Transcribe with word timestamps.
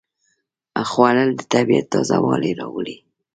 خوړل 0.89 1.29
د 1.35 1.41
طبیعت 1.53 1.85
تازهوالی 1.93 2.51
راولي 2.59 2.97